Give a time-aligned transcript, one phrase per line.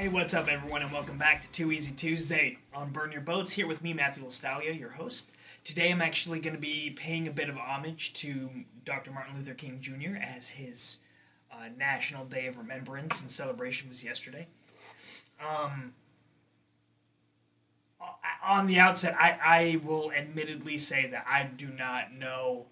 [0.00, 3.50] Hey, what's up, everyone, and welcome back to Too Easy Tuesday on Burn Your Boats.
[3.50, 5.30] Here with me, Matthew Lastalia, your host.
[5.62, 8.48] Today, I'm actually going to be paying a bit of homage to
[8.86, 9.10] Dr.
[9.10, 10.16] Martin Luther King Jr.
[10.16, 11.00] as his
[11.52, 14.46] uh, National Day of Remembrance and celebration was yesterday.
[15.38, 15.92] Um,
[18.42, 22.68] on the outset, I, I will admittedly say that I do not know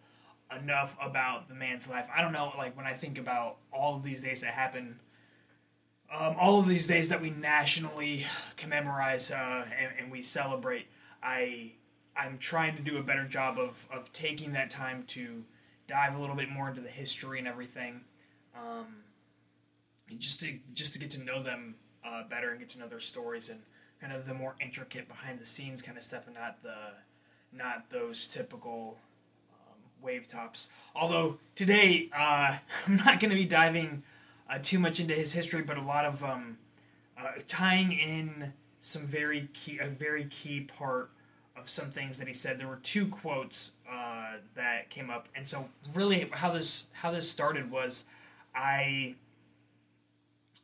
[0.51, 2.09] enough about the man's life.
[2.11, 5.01] I don't know, like, when I think about all of these days that happen
[6.17, 8.27] um, all of these days that we nationally
[8.57, 10.87] commemorate uh, and, and, we celebrate,
[11.23, 11.73] I
[12.17, 15.45] I'm trying to do a better job of, of taking that time to
[15.87, 18.03] dive a little bit more into the history and everything,
[18.57, 18.87] um,
[20.11, 22.89] and just to just to get to know them uh, better and get to know
[22.89, 23.61] their stories and
[24.01, 26.95] kind of the more intricate behind the scenes kind of stuff, and not the
[27.53, 28.99] not those typical
[29.53, 30.71] um, wave tops.
[30.95, 34.05] Although today uh, I'm not going to be diving
[34.49, 36.59] uh, too much into his history, but a lot of um,
[37.19, 41.11] uh, tying in some very key, a very key part
[41.57, 42.59] of some things that he said.
[42.59, 47.31] There were two quotes uh, that came up, and so really how this how this
[47.31, 48.05] started was,
[48.55, 49.17] I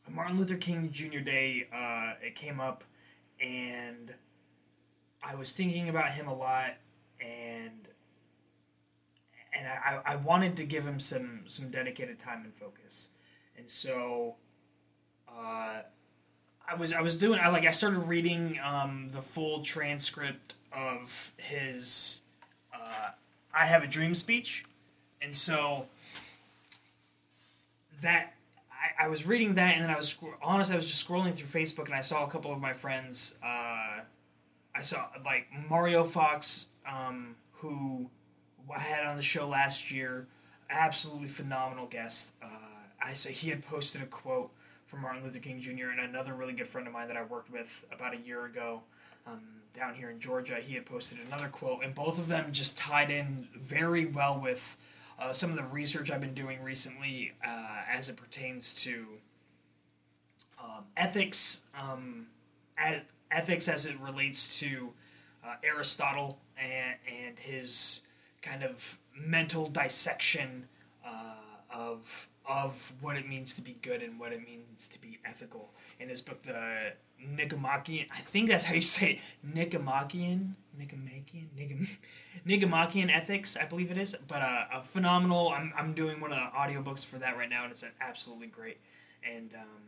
[0.08, 1.20] Martin Luther King Jr.
[1.20, 1.66] Day.
[1.72, 2.84] Uh, it came up,
[3.40, 4.14] and
[5.22, 6.76] I was thinking about him a lot,
[7.20, 7.88] and
[9.56, 13.10] and I, I wanted to give him some some dedicated time and focus
[13.56, 14.36] and so
[15.28, 15.82] uh,
[16.66, 21.32] I was I was doing I like I started reading um, the full transcript of
[21.36, 22.22] his
[22.74, 23.10] uh,
[23.54, 24.64] I have a dream speech,
[25.22, 25.86] and so
[28.02, 28.34] that
[28.70, 31.48] I, I was reading that, and then I was honest I was just scrolling through
[31.48, 33.36] Facebook, and I saw a couple of my friends.
[33.42, 34.00] Uh,
[34.74, 38.10] I saw like Mario Fox, um, who
[38.74, 40.26] I had on the show last year,
[40.68, 42.32] absolutely phenomenal guest.
[42.42, 42.48] Uh,
[43.04, 44.50] I say he had posted a quote
[44.86, 45.90] from Martin Luther King Jr.
[45.90, 48.82] and another really good friend of mine that I worked with about a year ago
[49.26, 49.40] um,
[49.74, 50.56] down here in Georgia.
[50.56, 54.78] He had posted another quote, and both of them just tied in very well with
[55.18, 59.06] uh, some of the research I've been doing recently uh, as it pertains to
[60.62, 62.28] um, ethics, um,
[62.78, 64.94] as, ethics as it relates to
[65.44, 68.00] uh, Aristotle and, and his
[68.40, 70.68] kind of mental dissection
[72.04, 75.70] of of what it means to be good and what it means to be ethical.
[75.98, 81.96] In his book, the Nicomachean, I think that's how you say it, Nicomachean, Nicomachean, Nicom-
[82.44, 84.14] Nicomachean Ethics, I believe it is.
[84.28, 87.62] But uh, a phenomenal, I'm, I'm doing one of the audiobooks for that right now,
[87.62, 88.78] and it's absolutely great.
[89.26, 89.82] And um,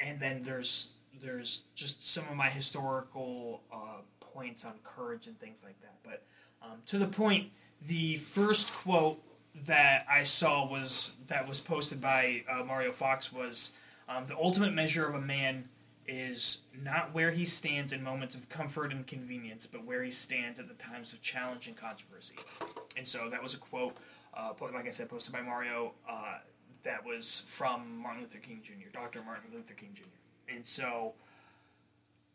[0.00, 5.62] and then there's there's just some of my historical uh, points on courage and things
[5.62, 5.96] like that.
[6.02, 6.22] But
[6.62, 7.50] um, to the point,
[7.86, 9.20] the first quote
[9.54, 13.72] that I saw was that was posted by uh, Mario Fox was
[14.08, 15.68] um, the ultimate measure of a man
[16.06, 20.58] is not where he stands in moments of comfort and convenience, but where he stands
[20.60, 22.36] at the times of challenge and controversy.
[22.96, 23.96] And so that was a quote,
[24.34, 25.94] uh, like I said, posted by Mario.
[26.08, 26.38] Uh,
[26.84, 29.22] that was from Martin Luther King Jr., Dr.
[29.24, 30.02] Martin Luther King Jr.
[30.54, 31.14] And so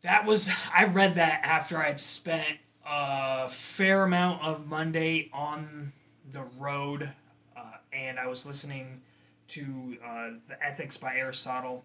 [0.02, 5.92] that was I read that after I'd spent a fair amount of Monday on
[6.32, 7.12] the road,
[7.56, 9.00] uh, and I was listening
[9.48, 11.84] to uh, the Ethics by Aristotle.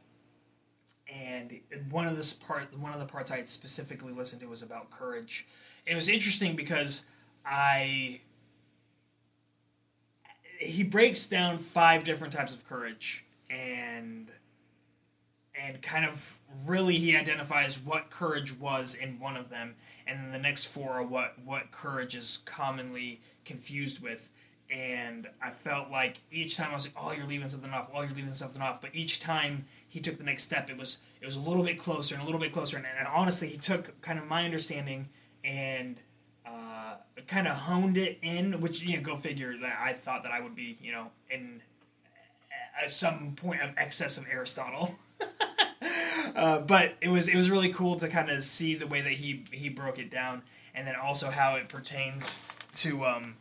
[1.12, 4.64] And one of this part, one of the parts I had specifically listened to was
[4.64, 5.46] about courage.
[5.86, 7.06] It was interesting because
[7.46, 8.22] I
[10.60, 14.30] he breaks down five different types of courage and
[15.58, 19.76] and kind of really he identifies what courage was in one of them
[20.08, 24.30] and then the next four are what what courage is commonly confused with
[24.70, 27.90] and I felt like each time I was like, "Oh, you're leaving something off.
[27.94, 31.00] Oh, you're leaving something off." But each time he took the next step, it was
[31.22, 32.78] it was a little bit closer and a little bit closer.
[32.78, 35.10] And, and honestly, he took kind of my understanding
[35.44, 35.98] and
[36.46, 36.96] uh,
[37.28, 38.60] kind of honed it in.
[38.60, 41.62] Which you know, go figure that I thought that I would be, you know, in
[42.82, 44.96] at some point of excess of Aristotle.
[46.36, 49.14] uh, but it was it was really cool to kind of see the way that
[49.14, 50.42] he he broke it down,
[50.74, 52.42] and then also how it pertains
[52.74, 53.06] to.
[53.06, 53.36] Um,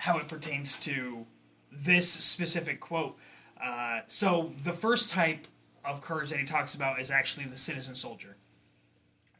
[0.00, 1.26] how it pertains to
[1.70, 3.18] this specific quote.
[3.62, 5.46] Uh, so the first type
[5.84, 8.36] of courage that he talks about is actually the citizen soldier.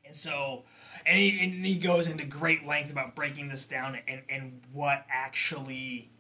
[0.05, 0.65] And so,
[1.07, 5.07] and he, and he goes into great length about breaking this down and, and what
[5.09, 6.11] actually,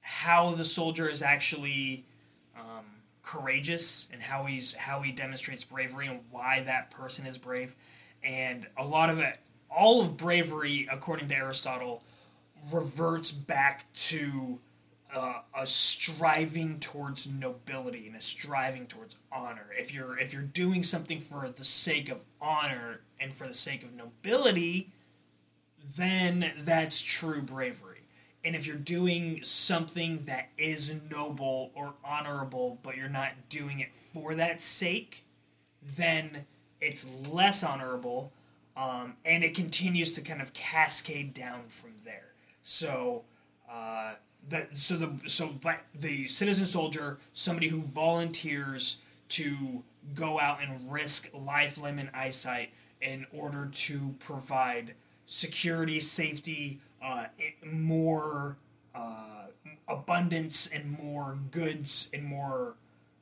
[0.00, 2.06] how the soldier is actually
[2.58, 2.86] um,
[3.22, 7.76] courageous and how he's how he demonstrates bravery and why that person is brave.
[8.20, 9.38] And a lot of it,
[9.70, 12.02] all of bravery, according to Aristotle,
[12.72, 14.60] reverts back to
[15.14, 19.66] a, a striving towards nobility and a striving towards honor.
[19.78, 23.82] If you're if you're doing something for the sake of honor and for the sake
[23.82, 24.90] of nobility,
[25.96, 28.02] then that's true bravery.
[28.44, 33.88] And if you're doing something that is noble or honorable, but you're not doing it
[34.12, 35.24] for that sake,
[35.82, 36.44] then
[36.78, 38.32] it's less honorable,
[38.76, 41.93] um, and it continues to kind of cascade down from.
[42.64, 43.24] So,
[43.70, 44.14] uh,
[44.48, 45.50] that so the so
[45.94, 49.84] the citizen soldier, somebody who volunteers to
[50.14, 54.94] go out and risk life, limb, and eyesight in order to provide
[55.26, 57.26] security, safety, uh,
[57.64, 58.56] more
[58.94, 59.46] uh,
[59.86, 62.76] abundance, and more goods, and more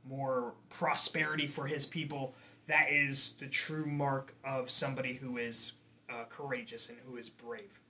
[0.08, 2.34] more prosperity for his people.
[2.68, 5.72] That is the true mark of somebody who is
[6.08, 7.80] uh, courageous and who is brave.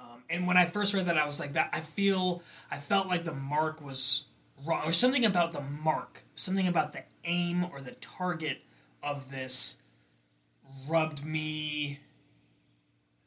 [0.00, 3.06] Um, and when I first read that, I was like, that I feel, I felt
[3.06, 4.26] like the mark was
[4.64, 8.62] wrong, or something about the mark, something about the aim or the target
[9.02, 9.78] of this
[10.88, 12.00] rubbed me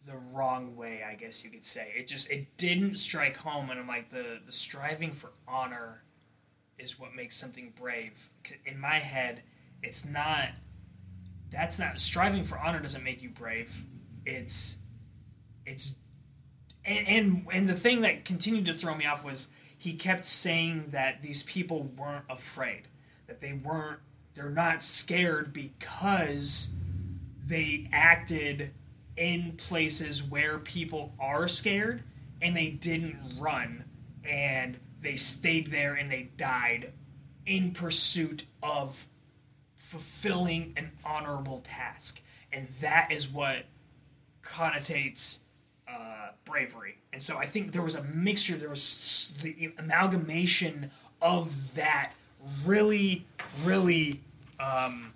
[0.05, 1.93] the wrong way, I guess you could say.
[1.95, 6.03] It just, it didn't strike home, and I'm like, the, the striving for honor
[6.77, 8.29] is what makes something brave.
[8.65, 9.43] In my head,
[9.81, 10.49] it's not,
[11.51, 13.85] that's not, striving for honor doesn't make you brave.
[14.25, 14.79] It's,
[15.65, 15.93] it's
[16.85, 20.85] and, and and the thing that continued to throw me off was he kept saying
[20.91, 22.83] that these people weren't afraid,
[23.27, 23.99] that they weren't,
[24.33, 26.69] they're not scared because
[27.45, 28.71] they acted
[29.17, 32.03] in places where people are scared
[32.41, 33.83] and they didn't run
[34.23, 36.93] and they stayed there and they died
[37.45, 39.07] in pursuit of
[39.75, 42.21] fulfilling an honorable task.
[42.51, 43.65] And that is what
[44.41, 45.39] connotates
[45.87, 46.97] uh, bravery.
[47.11, 50.91] And so I think there was a mixture, there was the amalgamation
[51.21, 52.13] of that
[52.65, 53.25] really,
[53.63, 54.21] really.
[54.59, 55.13] Um,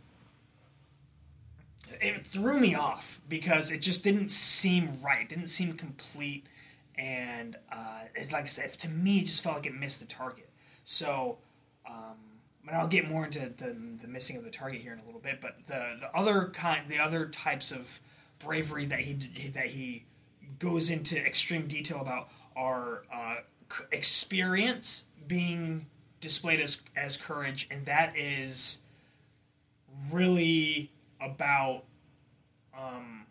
[1.99, 6.45] it threw me off because it just didn't seem right, it didn't seem complete,
[6.95, 10.05] and uh, it, like I said, to me, it just felt like it missed the
[10.05, 10.49] target.
[10.83, 11.37] So,
[11.89, 12.15] um,
[12.65, 15.21] but I'll get more into the, the missing of the target here in a little
[15.21, 15.39] bit.
[15.41, 17.99] But the the other kind, the other types of
[18.39, 19.13] bravery that he
[19.53, 20.05] that he
[20.59, 23.35] goes into extreme detail about our uh,
[23.91, 25.85] experience being
[26.21, 28.81] displayed as, as courage, and that is
[30.11, 31.83] really about.
[32.77, 33.25] Um,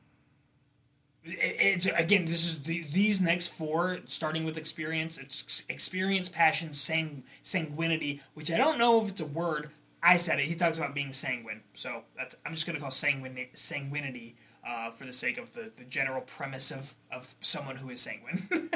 [1.24, 5.18] it, it's again, this is the, these next four, starting with experience.
[5.18, 9.70] It's experience, passion, sang, sanguinity, which I don't know if it's a word.
[10.02, 10.46] I said it.
[10.46, 12.02] He talks about being sanguine, so
[12.44, 14.34] I'm just going to call sanguine, sanguinity
[14.66, 18.48] uh, for the sake of the, the general premise of, of someone who is sanguine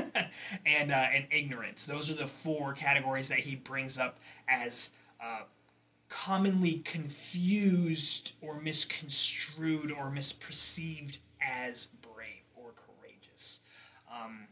[0.64, 1.84] and uh, and ignorance.
[1.84, 4.90] Those are the four categories that he brings up as
[5.20, 5.42] uh,
[6.08, 13.60] commonly confused or misconstrued or misperceived as brave or courageous.
[14.12, 14.46] Um,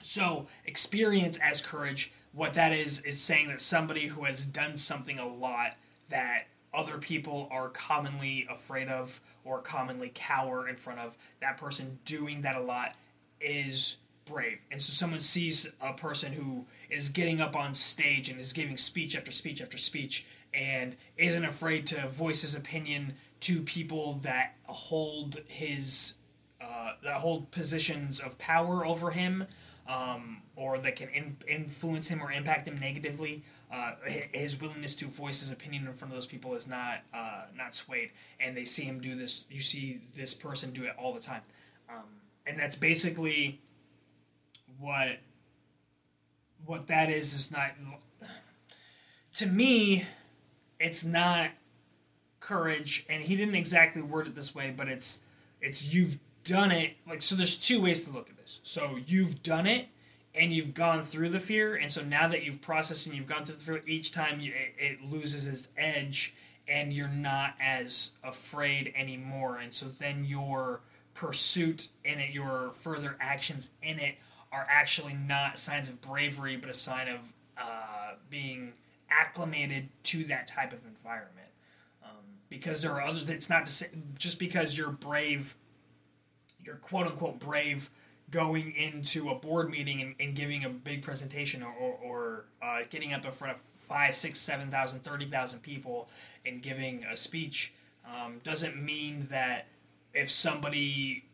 [0.00, 5.18] so experience as courage, what that is is saying that somebody who has done something
[5.18, 5.76] a lot
[6.08, 11.98] that other people are commonly afraid of or commonly cower in front of, that person
[12.04, 12.94] doing that a lot
[13.40, 14.60] is brave.
[14.70, 18.76] And so someone sees a person who is getting up on stage and is giving
[18.76, 24.54] speech after speech after speech and isn't afraid to voice his opinion to people that
[24.64, 26.16] hold his
[26.60, 29.46] uh, that hold positions of power over him
[29.88, 33.94] um, or that can in- influence him or impact him negatively uh,
[34.32, 37.74] his willingness to voice his opinion in front of those people is not uh, not
[37.74, 39.46] swayed, and they see him do this.
[39.50, 41.42] You see this person do it all the time,
[41.90, 42.04] um,
[42.46, 43.60] and that's basically
[44.78, 45.18] what
[46.64, 47.32] what that is.
[47.34, 47.72] Is not
[49.34, 50.04] to me,
[50.78, 51.50] it's not
[52.38, 55.20] courage, and he didn't exactly word it this way, but it's
[55.60, 56.96] it's you've done it.
[57.08, 59.88] Like so, there's two ways to look at So you've done it
[60.34, 63.44] and you've gone through the fear, and so now that you've processed and you've gone
[63.44, 66.34] through the fear, each time you, it, it loses its edge,
[66.66, 70.80] and you're not as afraid anymore, and so then your
[71.14, 74.16] pursuit in it, your further actions in it,
[74.50, 78.72] are actually not signs of bravery, but a sign of uh, being
[79.08, 81.48] acclimated to that type of environment.
[82.02, 83.86] Um, because there are other, it's not to say,
[84.18, 85.54] just because you're brave,
[86.64, 87.88] you're quote unquote brave
[88.34, 92.80] going into a board meeting and, and giving a big presentation or, or, or uh,
[92.90, 96.08] getting up in front of five, six, seven thousand, thirty thousand people
[96.44, 97.72] and giving a speech
[98.04, 99.68] um, doesn't mean that
[100.12, 101.24] if somebody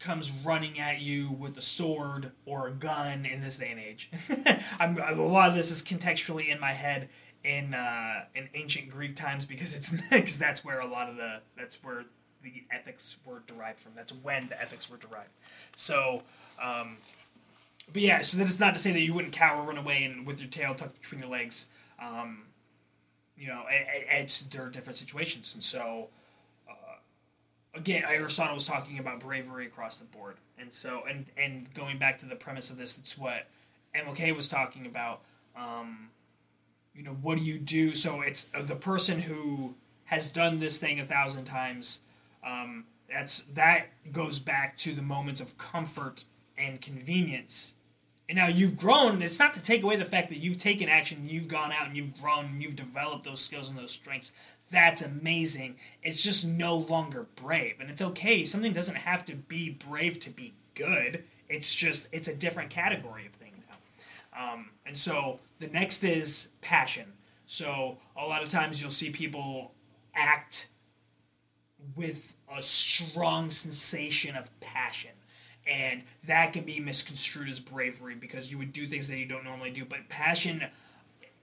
[0.00, 4.10] comes running at you with a sword or a gun in this day and age.
[4.80, 7.08] A lot of this is contextually in my head
[7.44, 11.40] in uh, in ancient Greek times because it's because that's where a lot of the
[11.56, 12.04] that's where
[12.42, 13.92] the ethics were derived from.
[13.94, 15.32] That's when the ethics were derived.
[15.76, 16.22] So,
[16.62, 16.98] um,
[17.92, 20.26] but yeah, so that is not to say that you wouldn't cower, run away, and
[20.26, 21.68] with your tail tucked between your legs.
[22.00, 22.44] Um,
[23.36, 26.08] you know, it, it, it's there are different situations, and so
[27.78, 32.18] again, Aristotle was talking about bravery across the board, and so and and going back
[32.20, 33.48] to the premise of this, it's what
[33.94, 35.22] MLK was talking about.
[35.56, 36.10] Um,
[36.94, 37.94] you know, what do you do?
[37.94, 39.76] So it's the person who
[40.06, 42.00] has done this thing a thousand times.
[42.48, 46.24] Um, that's that goes back to the moments of comfort
[46.56, 47.74] and convenience.
[48.28, 49.22] And now you've grown.
[49.22, 51.96] It's not to take away the fact that you've taken action, you've gone out and
[51.96, 54.32] you've grown, and you've developed those skills and those strengths
[54.70, 55.76] that's amazing.
[56.02, 57.76] It's just no longer brave.
[57.80, 58.44] And it's okay.
[58.44, 61.24] Something doesn't have to be brave to be good.
[61.48, 64.52] It's just, it's a different category of thing now.
[64.52, 67.14] Um, and so the next is passion.
[67.46, 69.72] So a lot of times you'll see people
[70.14, 70.68] act
[71.96, 75.12] with a strong sensation of passion.
[75.66, 79.44] And that can be misconstrued as bravery because you would do things that you don't
[79.44, 79.84] normally do.
[79.84, 80.62] But passion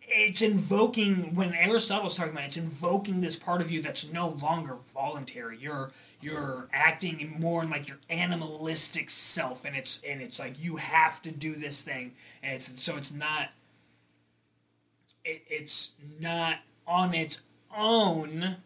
[0.07, 4.29] it's invoking when Aristotle's talking about it, it's invoking this part of you that's no
[4.29, 5.57] longer voluntary.
[5.57, 10.77] You're you're acting more in like your animalistic self, and it's and it's like you
[10.77, 13.49] have to do this thing, and it's so it's not
[15.23, 17.41] it, it's not on its
[17.75, 18.57] own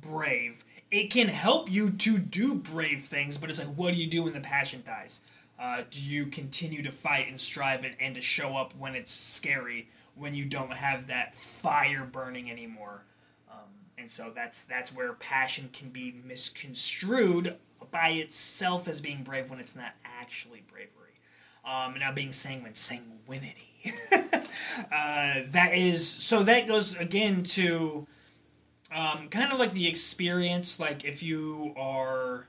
[0.00, 0.64] brave.
[0.94, 4.24] It can help you to do brave things, but it's like, what do you do
[4.24, 5.22] when the passion dies?
[5.58, 9.12] Uh, do you continue to fight and strive and, and to show up when it's
[9.12, 9.88] scary?
[10.14, 13.04] when you don't have that fire burning anymore.
[13.50, 17.56] Um, and so that's that's where passion can be misconstrued
[17.90, 20.90] by itself as being brave when it's not actually bravery.
[21.64, 23.92] Um, now being sanguine, sanguinity.
[24.12, 28.06] uh, that is so that goes again to
[28.94, 30.78] um, kind of like the experience.
[30.78, 32.46] Like if you are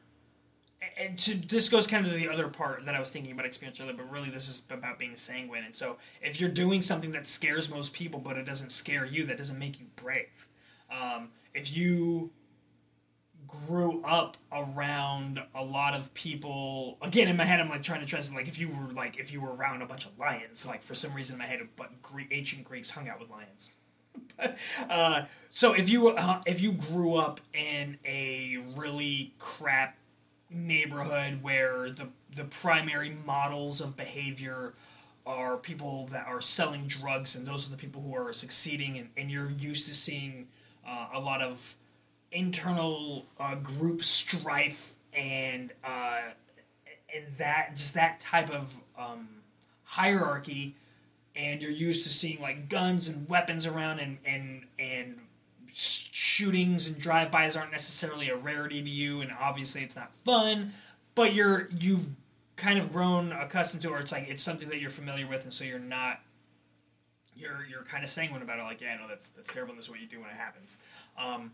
[0.98, 3.46] and to, this goes kind of to the other part that I was thinking about
[3.46, 5.64] experience earlier, but really this is about being sanguine.
[5.64, 9.26] And so, if you're doing something that scares most people, but it doesn't scare you,
[9.26, 10.48] that doesn't make you brave.
[10.90, 12.32] Um, if you
[13.48, 18.06] grew up around a lot of people, again in my head, I'm like trying to
[18.06, 18.38] translate.
[18.38, 20.96] Like if you were like if you were around a bunch of lions, like for
[20.96, 21.92] some reason in my head, but
[22.32, 23.70] ancient Greeks hung out with lions.
[24.90, 29.98] Uh, so if you uh, if you grew up in a really crap
[30.50, 34.74] neighborhood where the the primary models of behavior
[35.26, 39.10] are people that are selling drugs and those are the people who are succeeding and,
[39.18, 40.48] and you're used to seeing
[40.88, 41.76] uh, a lot of
[42.32, 46.22] internal uh, group strife and uh,
[47.14, 49.28] and that just that type of um,
[49.84, 50.76] hierarchy
[51.36, 55.20] and you're used to seeing like guns and weapons around and and and
[55.74, 60.74] shootings and drive-bys aren't necessarily a rarity to you, and obviously it's not fun,
[61.14, 62.16] but you're you've
[62.56, 65.54] kind of grown accustomed to, or it's like it's something that you're familiar with, and
[65.54, 66.22] so you're not
[67.36, 68.64] you're you're kind of sanguine about it.
[68.64, 69.72] Like, yeah, no, that's that's terrible.
[69.72, 70.78] And this is what you do when it happens.
[71.18, 71.52] Um,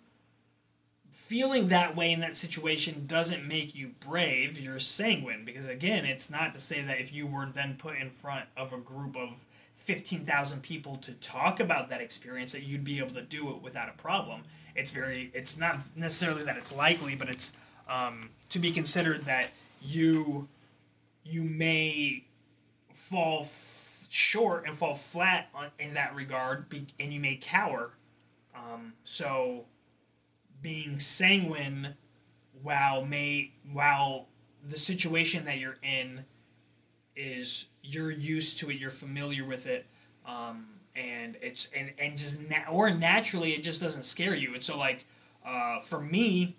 [1.12, 4.60] feeling that way in that situation doesn't make you brave.
[4.60, 8.10] You're sanguine because again, it's not to say that if you were then put in
[8.10, 9.46] front of a group of
[9.84, 13.90] 15,000 people to talk about that experience that you'd be able to do it without
[13.90, 14.44] a problem.
[14.76, 17.54] It's very, it's not necessarily that it's likely, but it's
[17.90, 19.50] um, to be considered that
[19.82, 20.48] you
[21.24, 22.26] you may
[22.94, 27.92] fall f- short and fall flat on, in that regard, be, and you may cower.
[28.56, 29.66] Um, so,
[30.62, 31.96] being sanguine,
[32.62, 34.28] while may while
[34.64, 36.26] the situation that you're in
[37.16, 39.86] is you're used to it, you're familiar with it,
[40.26, 44.54] um, and it's and and just na- or naturally it just doesn't scare you.
[44.54, 45.06] And so like
[45.46, 46.56] uh, for me,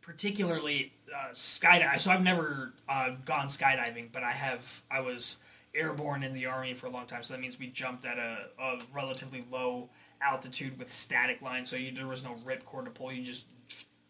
[0.00, 1.98] particularly uh, skydiving.
[1.98, 4.82] So I've never uh, gone skydiving, but I have.
[4.90, 5.38] I was
[5.74, 8.46] airborne in the army for a long time, so that means we jumped at a,
[8.60, 9.88] a relatively low
[10.22, 11.70] altitude with static lines.
[11.70, 13.12] So you, there was no rip cord to pull.
[13.12, 13.46] You just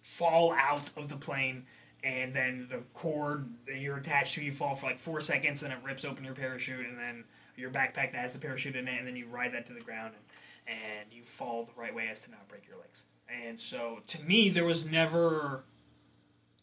[0.02, 1.64] fall out of the plane
[2.04, 5.72] and then the cord that you're attached to, you fall for like four seconds, and
[5.72, 7.24] it rips open your parachute, and then
[7.56, 9.80] your backpack that has the parachute in it, and then you ride that to the
[9.80, 13.06] ground, and, and you fall the right way as to not break your legs.
[13.26, 15.64] And so, to me, there was never,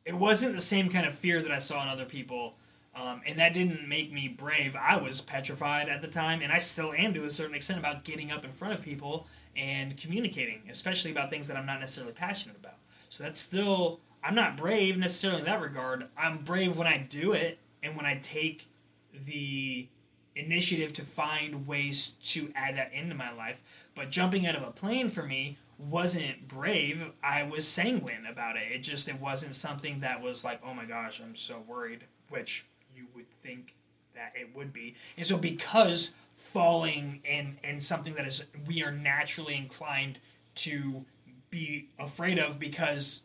[0.05, 2.53] it wasn't the same kind of fear that I saw in other people,
[2.93, 4.75] um, and that didn't make me brave.
[4.75, 8.03] I was petrified at the time, and I still am to a certain extent about
[8.03, 12.13] getting up in front of people and communicating, especially about things that I'm not necessarily
[12.13, 12.75] passionate about.
[13.09, 16.07] So that's still I'm not brave necessarily in that regard.
[16.17, 18.67] I'm brave when I do it and when I take
[19.13, 19.87] the
[20.35, 23.61] initiative to find ways to add that into my life.
[23.95, 27.11] But jumping out of a plane for me wasn't brave.
[27.23, 28.71] I was sanguine about it.
[28.71, 32.65] It just it wasn't something that was like, oh my gosh, I'm so worried, which
[32.95, 33.75] you would think
[34.15, 34.95] that it would be.
[35.17, 40.19] And so because falling and and something that is we are naturally inclined
[40.53, 41.05] to
[41.49, 43.21] be afraid of because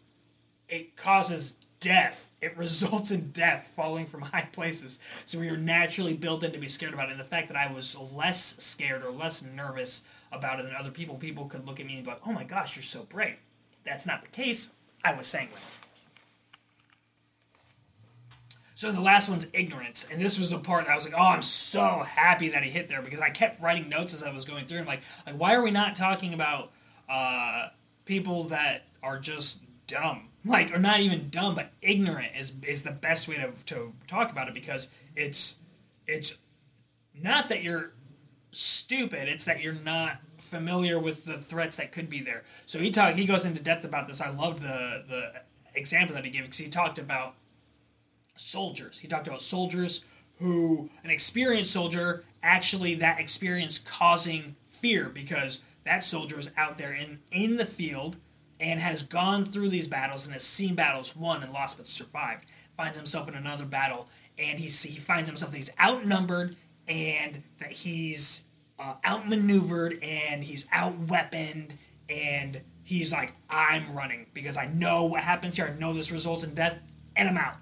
[0.68, 2.30] it causes death.
[2.40, 4.98] It results in death falling from high places.
[5.24, 7.12] So we are naturally built in to be scared about it.
[7.12, 10.90] And the fact that I was less scared or less nervous about it than other
[10.90, 13.38] people, people could look at me and be like, oh my gosh, you're so brave.
[13.84, 14.72] That's not the case.
[15.04, 15.60] I was sanguine.
[18.76, 21.28] So the last one's ignorance, and this was a part that I was like, "Oh,
[21.28, 24.44] I'm so happy that he hit there," because I kept writing notes as I was
[24.44, 24.80] going through.
[24.80, 26.72] And like, like why are we not talking about
[27.08, 27.68] uh,
[28.04, 32.92] people that are just dumb, like, or not even dumb, but ignorant is is the
[32.92, 35.58] best way to to talk about it because it's
[36.06, 36.38] it's
[37.14, 37.92] not that you're
[38.52, 42.44] stupid; it's that you're not familiar with the threats that could be there.
[42.66, 44.20] So he talk he goes into depth about this.
[44.20, 45.32] I love the the
[45.74, 47.34] example that he gave because he talked about
[48.36, 48.98] soldiers.
[49.00, 50.04] He talked about soldiers
[50.38, 56.92] who, an experienced soldier, actually that experience causing fear because that soldier is out there
[56.92, 58.16] in, in the field
[58.58, 62.44] and has gone through these battles and has seen battles won and lost but survived.
[62.76, 64.08] Finds himself in another battle
[64.38, 68.44] and he, he finds himself that he's outnumbered and that he's
[68.78, 71.76] uh, outmaneuvered and he's outweaponed
[72.08, 75.72] and he's like, I'm running because I know what happens here.
[75.74, 76.78] I know this results in death
[77.14, 77.56] and I'm out.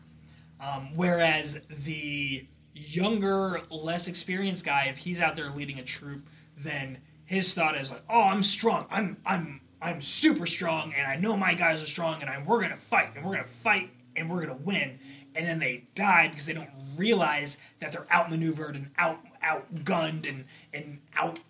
[0.61, 6.99] Um, whereas the younger, less experienced guy, if he's out there leading a troop, then
[7.25, 8.87] his thought is like, "Oh, I'm strong.
[8.91, 12.61] I'm I'm I'm super strong, and I know my guys are strong, and I, we're
[12.61, 14.99] gonna fight, and we're gonna fight, and we're gonna win."
[15.35, 20.45] And then they die because they don't realize that they're outmaneuvered and out outgunned and
[20.73, 21.41] and out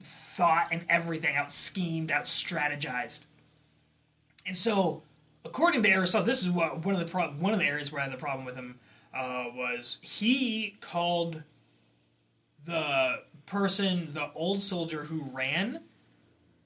[0.00, 3.26] thought and everything, out schemed, out strategized.
[4.46, 5.02] And so
[5.44, 8.00] according to Aristotle, this is what one of the pro- one of the areas where
[8.00, 8.78] I had the problem with him
[9.14, 11.42] uh, was he called
[12.64, 15.80] the person, the old soldier who ran,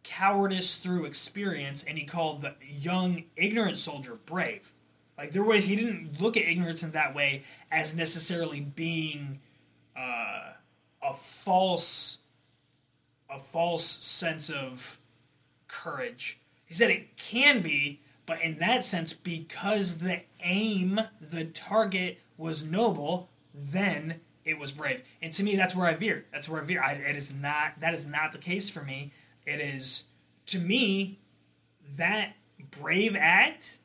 [0.07, 4.73] cowardice through experience, and he called the young ignorant soldier brave.
[5.19, 9.41] Like there was, he didn't look at ignorance in that way as necessarily being
[9.97, 10.53] uh,
[11.03, 12.19] a false,
[13.29, 14.99] a false sense of
[15.67, 16.39] courage.
[16.65, 22.65] He said it can be, but in that sense, because the aim, the target was
[22.65, 25.03] noble, then it was brave.
[25.21, 26.27] And to me, that's where I veer.
[26.33, 26.83] That's where I veer.
[26.83, 27.81] I, it is not.
[27.81, 29.13] That is not the case for me.
[29.47, 30.09] It is
[30.47, 31.21] to me
[31.97, 32.37] that
[32.71, 33.79] brave act.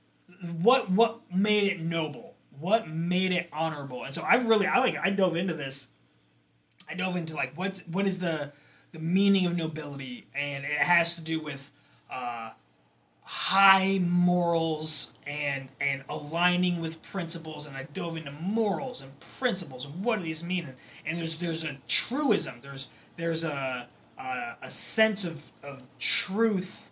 [0.62, 2.36] What what made it noble?
[2.60, 4.04] What made it honorable?
[4.04, 5.90] And so I really I like I dove into this.
[6.90, 8.52] I dove into like what what is the
[8.92, 11.72] the meaning of nobility, and it has to do with.
[12.10, 12.52] Uh,
[13.24, 20.04] high morals and and aligning with principles and I dove into morals and principles and
[20.04, 23.88] what do these mean and, and there's there's a truism there's there's a
[24.22, 26.92] a, a sense of, of truth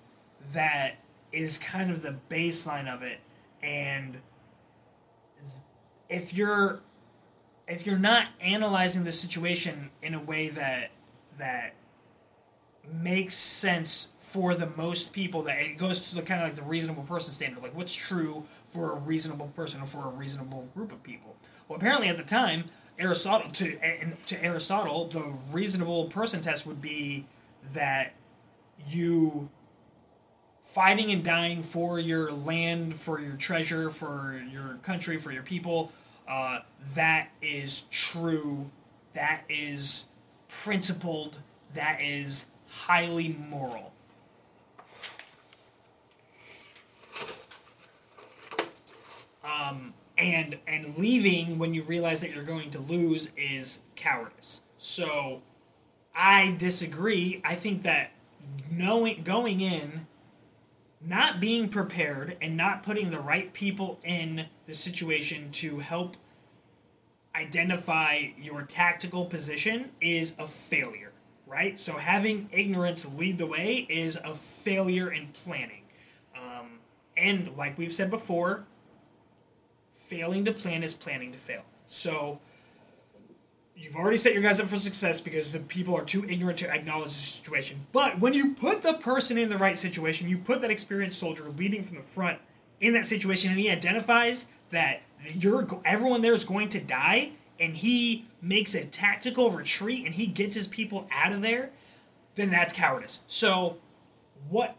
[0.54, 0.98] that
[1.32, 3.20] is kind of the baseline of it.
[3.62, 4.22] And
[6.10, 6.82] if you're
[7.68, 10.90] if you're not analyzing the situation in a way that
[11.38, 11.76] that
[12.92, 16.64] makes sense for the most people that it goes to the kind of like the
[16.64, 20.92] reasonable person standard like what's true for a reasonable person or for a reasonable group
[20.92, 21.36] of people?
[21.68, 22.66] Well apparently at the time
[23.00, 23.78] aristotle to
[24.26, 27.26] to aristotle the reasonable person test would be
[27.74, 28.14] that
[28.88, 29.50] you
[30.64, 35.92] fighting and dying for your land for your treasure for your country for your people
[36.30, 36.60] uh,
[36.94, 38.70] that is true.
[39.14, 40.08] That is
[40.48, 41.40] principled.
[41.74, 43.94] That is highly moral.
[49.44, 54.62] Um, and and leaving when you realize that you're going to lose is cowardice.
[54.78, 55.42] So
[56.14, 57.42] I disagree.
[57.44, 58.12] I think that
[58.70, 60.08] knowing going in
[61.02, 66.18] not being prepared and not putting the right people in the situation to help
[67.34, 71.12] identify your tactical position is a failure,
[71.48, 71.80] right?
[71.80, 75.84] So having ignorance lead the way is a failure in planning.
[76.36, 76.80] Um,
[77.16, 78.66] and like we've said before,
[80.10, 81.62] failing to plan is planning to fail.
[81.88, 82.40] So
[83.76, 86.70] you've already set your guys up for success because the people are too ignorant to
[86.70, 87.86] acknowledge the situation.
[87.92, 91.44] But when you put the person in the right situation, you put that experienced soldier
[91.44, 92.40] leading from the front
[92.82, 95.02] in that situation and he identifies that
[95.34, 100.26] you're everyone there is going to die and he makes a tactical retreat and he
[100.26, 101.70] gets his people out of there,
[102.36, 103.24] then that's cowardice.
[103.28, 103.78] So
[104.50, 104.76] what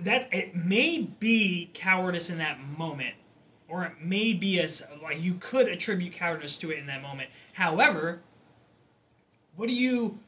[0.00, 3.16] that it may be cowardice in that moment
[3.68, 7.30] or it may be as like you could attribute cowardice to it in that moment.
[7.54, 8.20] However,
[9.56, 10.20] what do you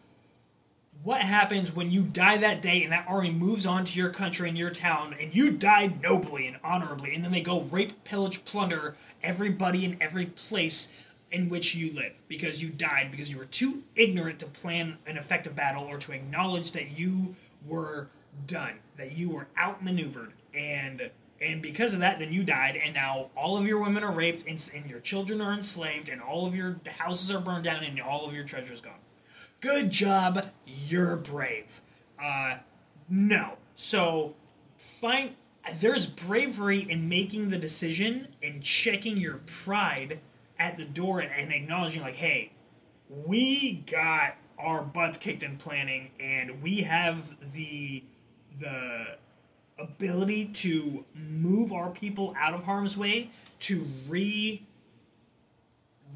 [1.03, 4.49] what happens when you die that day and that army moves on to your country
[4.49, 8.45] and your town and you died nobly and honorably and then they go rape, pillage,
[8.45, 10.93] plunder everybody in every place
[11.31, 15.17] in which you live because you died because you were too ignorant to plan an
[15.17, 18.09] effective battle or to acknowledge that you were
[18.47, 23.31] done, that you were outmaneuvered and and because of that then you died and now
[23.37, 26.55] all of your women are raped and, and your children are enslaved and all of
[26.55, 28.95] your houses are burned down and all of your treasures gone
[29.61, 31.81] Good job, you're brave.
[32.23, 32.59] Uh,
[33.09, 33.55] no.
[33.75, 34.37] So,
[34.77, 35.35] find
[35.81, 40.21] there's bravery in making the decision and checking your pride
[40.61, 42.53] at the door and, and acknowledging, like, hey,
[43.09, 48.05] we got our butts kicked in planning, and we have the
[48.61, 49.19] the
[49.79, 54.63] ability to move our people out of harm's way to re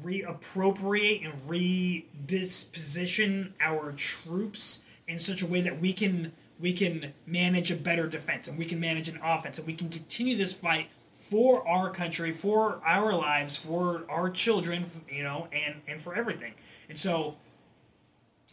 [0.03, 7.71] reappropriate and redisposition our troops in such a way that we can we can manage
[7.71, 10.87] a better defense and we can manage an offense and we can continue this fight
[11.17, 16.53] for our country, for our lives, for our children, you know, and and for everything.
[16.89, 17.35] And so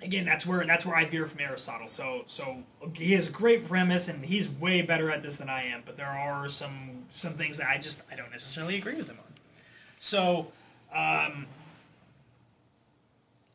[0.03, 1.89] again, that's where that's where I veer from Aristotle.
[1.89, 5.65] So so he has a great premise and he's way better at this than I
[5.65, 9.09] am, but there are some some things that I just I don't necessarily agree with
[9.09, 9.33] him on.
[9.99, 10.53] So
[10.95, 11.47] um,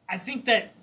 [0.07, 0.73] I think that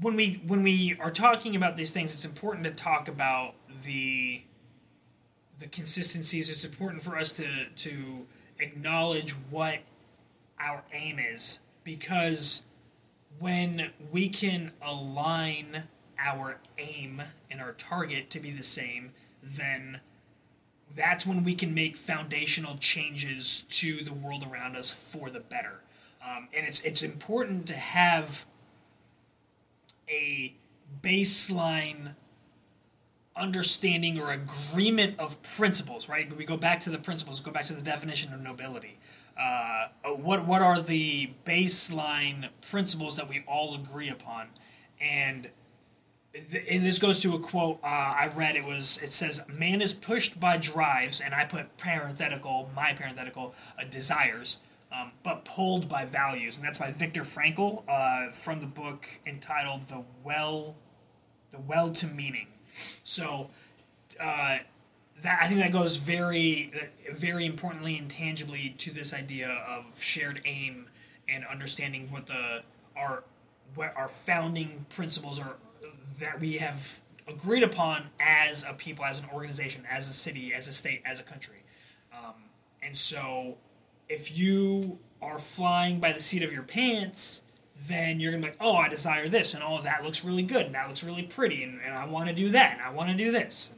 [0.00, 4.42] when we when we are talking about these things, it's important to talk about the
[5.58, 6.50] the consistencies.
[6.50, 8.26] It's important for us to to
[8.58, 9.80] acknowledge what
[10.58, 12.66] our aim is because
[13.40, 15.84] when we can align
[16.18, 20.00] our aim and our target to be the same, then
[20.94, 25.80] that's when we can make foundational changes to the world around us for the better.
[26.22, 28.44] Um, and it's it's important to have
[30.06, 30.54] a
[31.02, 32.14] baseline
[33.34, 36.30] understanding or agreement of principles, right?
[36.36, 38.98] We go back to the principles, go back to the definition of nobility.
[39.40, 44.48] Uh, what what are the baseline principles that we all agree upon?
[45.00, 45.48] And
[46.34, 48.54] and this goes to a quote uh, I read.
[48.54, 53.54] It was it says, "Man is pushed by drives," and I put parenthetical, my parenthetical
[53.78, 54.58] uh, desires,
[54.92, 59.88] um, but pulled by values, and that's by Viktor Frankl uh, from the book entitled
[59.88, 60.76] "The Will,
[61.50, 62.48] The Will to Meaning."
[63.02, 63.50] So,
[64.20, 64.58] uh,
[65.22, 66.72] that I think that goes very,
[67.12, 70.86] very importantly and tangibly to this idea of shared aim
[71.28, 72.62] and understanding what the
[72.96, 73.24] our
[73.74, 75.56] what our founding principles are
[76.18, 80.68] that we have agreed upon as a people, as an organization, as a city, as
[80.68, 81.62] a state, as a country.
[82.12, 82.34] Um,
[82.82, 83.58] and so,
[84.08, 87.42] if you are flying by the seat of your pants,
[87.88, 90.42] then you're gonna be like, oh, I desire this, and all oh, that looks really
[90.42, 92.90] good, and that looks really pretty, and, and I want to do that, and I
[92.90, 93.74] want to do this.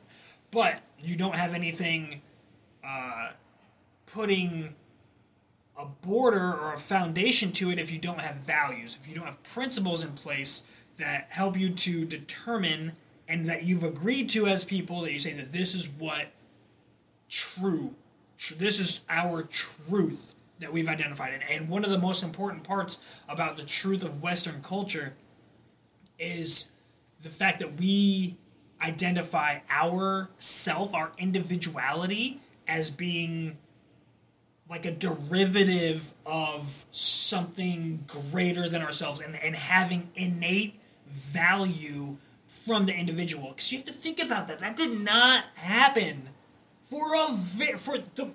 [0.51, 2.23] But you don't have anything
[2.85, 3.31] uh,
[4.07, 4.75] putting
[5.77, 9.27] a border or a foundation to it if you don't have values, if you don't
[9.27, 10.65] have principles in place
[10.99, 12.93] that help you to determine
[13.27, 16.33] and that you've agreed to as people that you say that this is what
[17.29, 17.95] true,
[18.37, 21.33] tr- this is our truth that we've identified.
[21.33, 25.15] And, and one of the most important parts about the truth of Western culture
[26.19, 26.71] is
[27.23, 28.37] the fact that we
[28.83, 33.59] identify our self, our individuality, as being
[34.69, 42.17] like a derivative of something greater than ourselves and, and having innate value
[42.47, 43.51] from the individual.
[43.51, 44.61] Because you have to think about that.
[44.61, 46.29] That did not happen
[46.89, 48.31] for a for the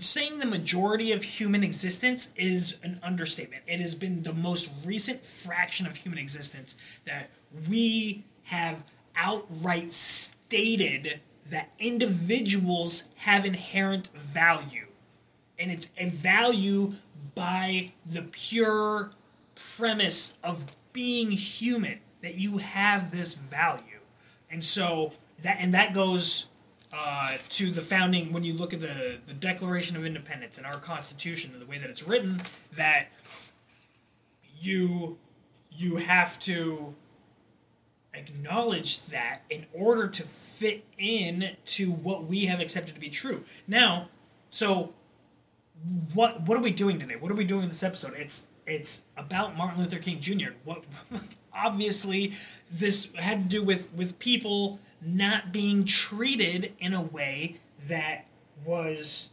[0.00, 3.62] saying the majority of human existence is an understatement.
[3.66, 7.30] It has been the most recent fraction of human existence that
[7.68, 8.84] we have
[9.16, 14.86] outright stated that individuals have inherent value.
[15.58, 16.94] And it's a value
[17.34, 19.10] by the pure
[19.54, 24.00] premise of being human that you have this value.
[24.50, 26.48] And so that and that goes
[26.92, 30.76] uh, to the founding when you look at the, the Declaration of Independence and our
[30.76, 32.42] Constitution and the way that it's written,
[32.74, 33.08] that
[34.58, 35.18] you
[35.70, 36.94] you have to
[38.14, 43.44] acknowledge that in order to fit in to what we have accepted to be true.
[43.66, 44.08] Now,
[44.50, 44.94] so
[46.12, 47.16] what what are we doing today?
[47.16, 48.14] What are we doing in this episode?
[48.16, 50.52] It's it's about Martin Luther King Jr.
[50.64, 50.84] What
[51.54, 52.34] obviously
[52.70, 58.26] this had to do with with people not being treated in a way that
[58.64, 59.30] was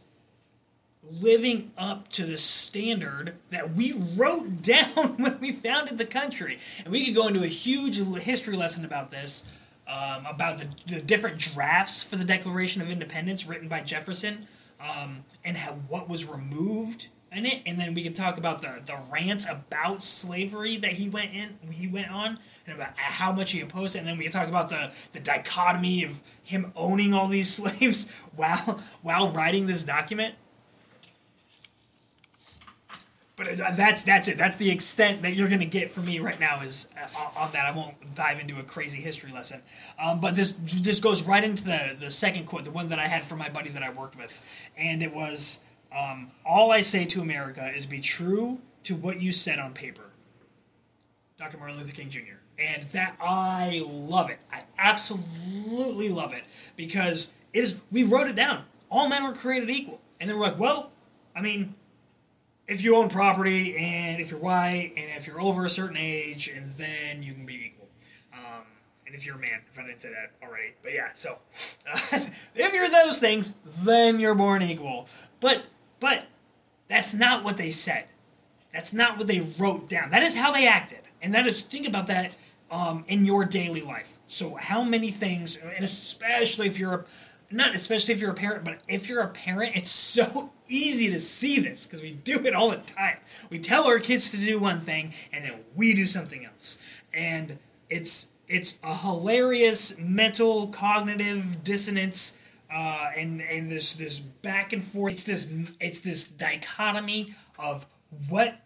[1.10, 6.58] living up to the standard that we wrote down when we founded the country.
[6.84, 9.46] And we could go into a huge history lesson about this,
[9.86, 14.46] um, about the, the, different drafts for the Declaration of Independence written by Jefferson,
[14.80, 17.62] um, and how what was removed in it.
[17.66, 21.58] And then we could talk about the, the rants about slavery that he went in
[21.70, 24.00] he went on and about how much he opposed it.
[24.00, 28.10] And then we could talk about the, the dichotomy of him owning all these slaves
[28.36, 30.34] while while writing this document.
[33.42, 34.38] But uh, that's that's it.
[34.38, 37.50] That's the extent that you're going to get from me right now is uh, on
[37.52, 37.66] that.
[37.66, 39.62] I won't dive into a crazy history lesson.
[40.00, 43.08] Um, but this this goes right into the the second quote, the one that I
[43.08, 44.40] had from my buddy that I worked with,
[44.76, 45.60] and it was,
[45.96, 50.10] um, "All I say to America is be true to what you said on paper."
[51.36, 51.58] Dr.
[51.58, 52.38] Martin Luther King Jr.
[52.58, 54.38] And that I love it.
[54.52, 56.44] I absolutely love it
[56.76, 57.80] because it is.
[57.90, 58.66] We wrote it down.
[58.88, 60.92] All men were created equal, and then we're like, well,
[61.34, 61.74] I mean
[62.72, 66.48] if you own property and if you're white and if you're over a certain age,
[66.48, 67.88] and then you can be equal.
[68.32, 68.64] Um,
[69.06, 71.10] and if you're a man, if I didn't say that already, but yeah.
[71.14, 71.38] So
[71.86, 71.98] uh,
[72.54, 75.06] if you're those things, then you're born equal.
[75.40, 75.64] But
[76.00, 76.26] but
[76.88, 78.06] that's not what they said.
[78.72, 80.10] That's not what they wrote down.
[80.10, 82.34] That is how they acted, and that is think about that
[82.70, 84.18] um, in your daily life.
[84.28, 87.04] So how many things, and especially if you're a
[87.52, 91.18] not especially if you're a parent, but if you're a parent, it's so easy to
[91.18, 93.18] see this because we do it all the time.
[93.50, 96.80] We tell our kids to do one thing and then we do something else.
[97.12, 97.58] And
[97.90, 102.38] it's it's a hilarious mental cognitive dissonance
[102.72, 105.12] uh, and and this this back and forth.
[105.12, 107.86] It's this it's this dichotomy of
[108.28, 108.60] what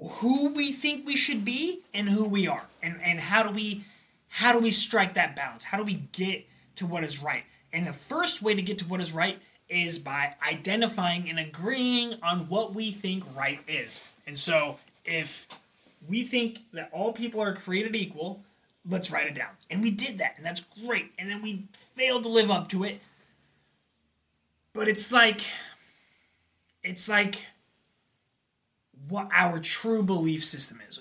[0.00, 3.84] who we think we should be and who we are, and and how do we
[4.28, 5.64] how do we strike that balance?
[5.64, 7.44] How do we get to what is right?
[7.72, 9.38] And the first way to get to what is right
[9.70, 14.08] is by identifying and agreeing on what we think right is.
[14.26, 15.48] And so if
[16.06, 18.42] we think that all people are created equal,
[18.88, 19.50] let's write it down.
[19.70, 21.12] And we did that, and that's great.
[21.18, 23.00] And then we failed to live up to it.
[24.72, 25.42] But it's like
[26.82, 27.46] it's like
[29.08, 31.00] what our true belief system is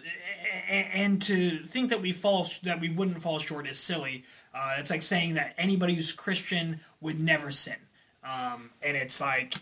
[0.70, 4.24] and to think that we fall that we wouldn't fall short is silly.
[4.54, 7.78] Uh, it's like saying that anybody who's Christian would never sin,
[8.24, 9.54] um, and it's like,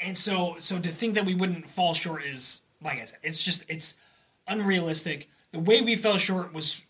[0.00, 3.42] and so so to think that we wouldn't fall short is like I said, it's
[3.42, 3.98] just it's
[4.46, 5.28] unrealistic.
[5.52, 6.82] The way we fell short was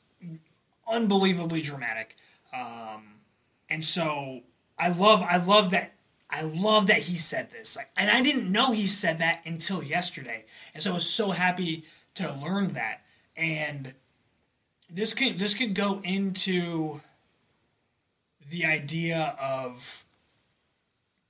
[0.90, 2.16] unbelievably dramatic,
[2.52, 3.20] um,
[3.68, 4.42] and so
[4.78, 5.92] I love I love that
[6.28, 7.76] I love that he said this.
[7.76, 10.44] Like, and I didn't know he said that until yesterday.
[10.74, 11.84] And so I was so happy
[12.14, 13.02] to learn that.
[13.36, 13.94] And
[14.90, 17.00] this could this could go into
[18.50, 20.04] the idea of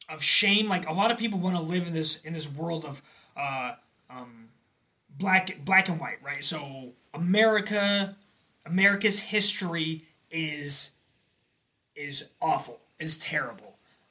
[0.08, 0.68] of shame.
[0.68, 3.02] Like a lot of people want to live in this in this world of
[3.36, 3.74] uh,
[4.10, 4.48] um,
[5.18, 6.44] black black and white, right?
[6.44, 8.16] So America,
[8.64, 10.92] America's history is
[11.94, 13.66] is awful, is terrible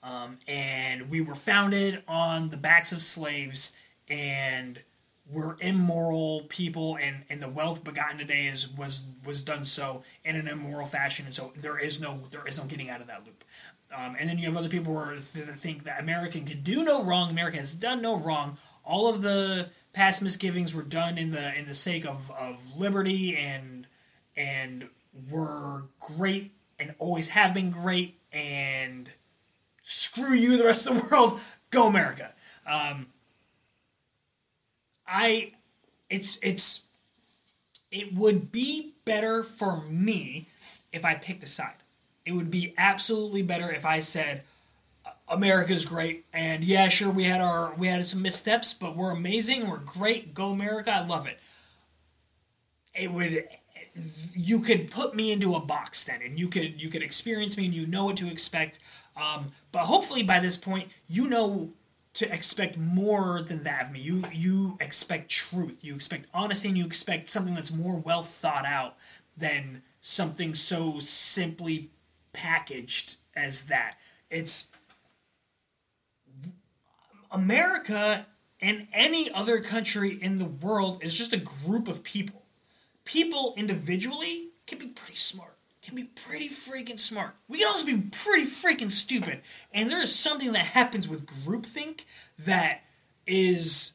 [0.05, 3.75] um, and we were founded on the backs of slaves,
[4.07, 4.83] and
[5.31, 10.35] we're immoral people, and, and the wealth begotten today is was was done so in
[10.35, 13.25] an immoral fashion, and so there is no there is no getting out of that
[13.25, 13.43] loop.
[13.95, 17.29] Um, and then you have other people who think that America can do no wrong.
[17.29, 18.57] America has done no wrong.
[18.83, 23.35] All of the past misgivings were done in the in the sake of, of liberty
[23.35, 23.87] and
[24.35, 24.89] and
[25.29, 29.13] were great and always have been great and
[29.81, 31.39] screw you, the rest of the world,
[31.71, 32.33] go America.
[32.67, 33.07] Um,
[35.07, 35.51] I,
[36.09, 36.83] it's it's,
[37.91, 40.47] it would be better for me
[40.91, 41.75] if I picked a side.
[42.25, 44.43] It would be absolutely better if I said,
[45.27, 49.67] America's great, and yeah, sure, we had our we had some missteps, but we're amazing,
[49.67, 51.39] we're great, go America, I love it.
[52.93, 53.47] It would
[54.33, 57.65] you could put me into a box then and you could you could experience me
[57.65, 58.79] and you know what to expect
[59.15, 61.69] um, but hopefully by this point you know
[62.15, 63.99] to expect more than that of me.
[63.99, 65.79] You you expect truth.
[65.83, 68.95] You expect honesty and you expect something that's more well thought out
[69.37, 71.91] than something so simply
[72.33, 73.95] packaged as that.
[74.29, 74.71] It's
[77.31, 78.25] america
[78.61, 82.43] and any other country in the world is just a group of people.
[83.03, 85.54] People individually can be pretty smart,
[85.85, 87.35] can be pretty freaking smart.
[87.47, 89.41] We can also be pretty freaking stupid.
[89.73, 92.05] And there is something that happens with groupthink
[92.39, 92.81] that
[93.27, 93.93] is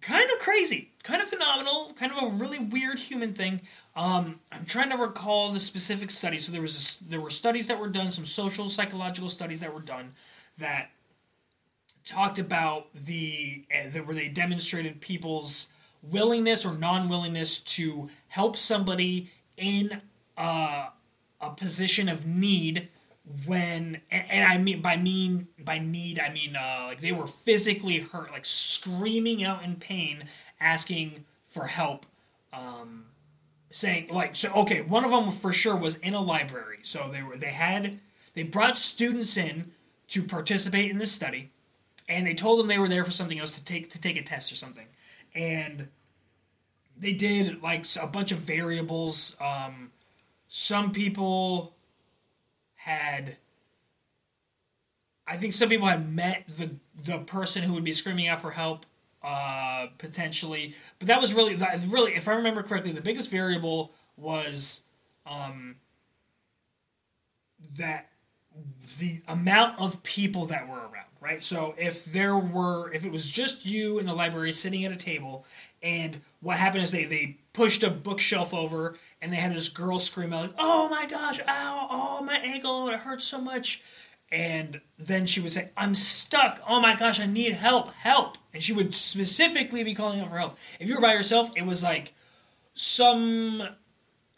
[0.00, 3.60] kind of crazy, kind of phenomenal, kind of a really weird human thing.
[3.94, 6.38] Um, I'm trying to recall the specific study.
[6.38, 9.72] So there was a, there were studies that were done, some social psychological studies that
[9.72, 10.14] were done
[10.58, 10.90] that
[12.04, 15.68] talked about the uh, where they demonstrated people's
[16.02, 20.02] willingness or non-willingness to help somebody in
[20.42, 20.88] uh,
[21.40, 22.88] a position of need
[23.46, 28.00] when and, I mean by mean by need I mean uh, like they were physically
[28.00, 30.24] hurt like screaming out in pain
[30.60, 32.06] asking for help
[32.52, 33.04] um,
[33.70, 36.78] saying like so okay one of them for sure was in a library.
[36.82, 38.00] So they were they had
[38.34, 39.70] they brought students in
[40.08, 41.50] to participate in this study
[42.08, 44.22] and they told them they were there for something else to take to take a
[44.22, 44.88] test or something.
[45.36, 45.86] And
[46.98, 49.92] they did like a bunch of variables um,
[50.54, 51.72] some people
[52.74, 53.38] had
[55.26, 58.50] I think some people had met the the person who would be screaming out for
[58.50, 58.84] help
[59.22, 61.56] uh, potentially, but that was really
[61.88, 64.82] really if I remember correctly, the biggest variable was
[65.24, 65.76] um,
[67.78, 68.10] that
[68.98, 71.42] the amount of people that were around, right?
[71.42, 74.96] So if there were if it was just you in the library sitting at a
[74.96, 75.46] table
[75.82, 79.98] and what happened is they they pushed a bookshelf over and they had this girl
[79.98, 83.80] scream out like, "Oh my gosh, ow, oh my ankle, it hurts so much."
[84.30, 86.60] And then she would say, "I'm stuck.
[86.66, 90.38] Oh my gosh, I need help, help." And she would specifically be calling out for
[90.38, 90.58] help.
[90.80, 92.14] If you were by yourself, it was like
[92.74, 93.62] some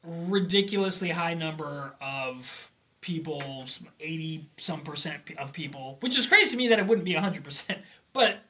[0.05, 2.71] ridiculously high number of
[3.01, 3.67] people,
[4.01, 7.79] 80 some percent of people, which is crazy to me that it wouldn't be 100%,
[8.13, 8.43] but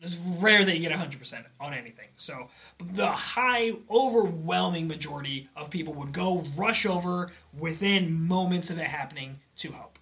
[0.00, 2.08] it's rare that you get 100% on anything.
[2.16, 8.86] So the high, overwhelming majority of people would go rush over within moments of it
[8.86, 9.98] happening to help.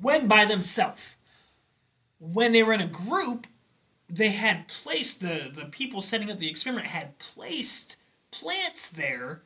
[0.00, 1.16] When by themselves.
[2.20, 3.46] When they were in a group,
[4.08, 7.96] they had placed, the, the people setting up the experiment had placed
[8.30, 9.42] plants there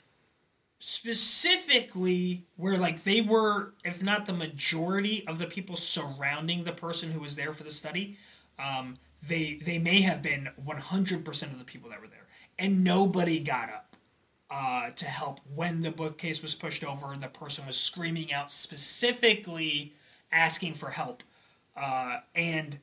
[0.78, 7.10] specifically where like they were if not the majority of the people surrounding the person
[7.10, 8.16] who was there for the study
[8.60, 12.26] um, they they may have been 100% of the people that were there.
[12.58, 13.86] And nobody got up
[14.50, 18.50] uh, to help when the bookcase was pushed over and the person was screaming out
[18.50, 19.92] specifically
[20.32, 21.22] asking for help.
[21.76, 22.78] Uh, and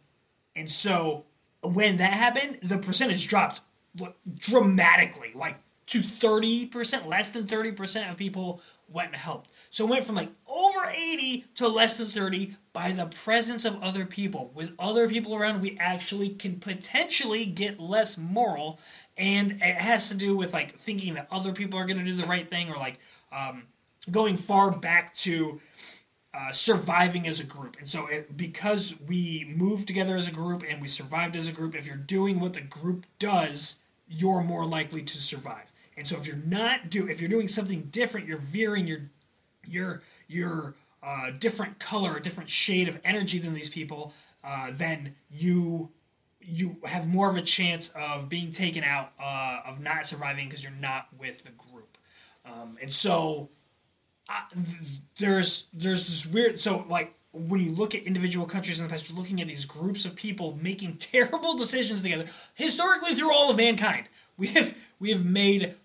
[0.56, 1.26] and so
[1.62, 3.62] when that happened the percentage dropped
[4.38, 5.32] dramatically.
[5.34, 10.16] Like to 30% less than 30% of people went and helped so it went from
[10.16, 14.54] like over 80 to less than 30 by the presence of other people.
[14.56, 18.80] With other people around, we actually can potentially get less moral,
[19.18, 22.16] and it has to do with like thinking that other people are going to do
[22.16, 23.00] the right thing, or like
[23.34, 23.64] um,
[24.10, 25.60] going far back to
[26.34, 27.76] uh, surviving as a group.
[27.78, 31.52] And so, it, because we moved together as a group and we survived as a
[31.52, 35.70] group, if you're doing what the group does, you're more likely to survive.
[35.98, 39.10] And so, if you're not do if you're doing something different, you're veering, you're
[39.68, 45.92] your your uh, different color, different shade of energy than these people, uh, then you
[46.40, 50.64] you have more of a chance of being taken out, uh, of not surviving because
[50.64, 51.98] you're not with the group.
[52.46, 53.50] Um, and so
[55.20, 59.10] there's there's this weird so like when you look at individual countries in the past,
[59.10, 62.26] you're looking at these groups of people making terrible decisions together.
[62.56, 64.06] Historically, through all of mankind,
[64.38, 65.76] we have we have made